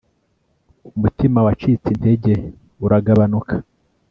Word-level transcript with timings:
Umutima 0.97 1.39
wacitse 1.45 1.87
intege 1.93 2.33
uragabanuka 2.85 3.55